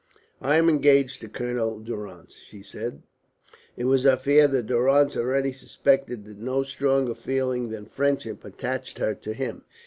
"I 0.41 0.57
am 0.57 0.67
engaged 0.67 1.21
to 1.21 1.29
Colonel 1.29 1.77
Durrance," 1.79 2.33
she 2.33 2.63
said. 2.63 3.03
It 3.77 3.83
was 3.85 4.01
her 4.03 4.17
fear 4.17 4.47
that 4.47 4.65
Durrance 4.65 5.15
already 5.15 5.51
suspected 5.53 6.25
that 6.25 6.39
no 6.39 6.63
stronger 6.63 7.13
feeling 7.13 7.69
than 7.69 7.85
friendship 7.85 8.43
attached 8.43 8.97
her 8.97 9.13
to 9.13 9.33
him. 9.33 9.63